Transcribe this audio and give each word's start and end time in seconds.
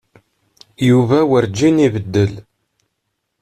Yuba 0.87 1.17
werǧin 1.29 1.77
ibeddel. 1.87 2.33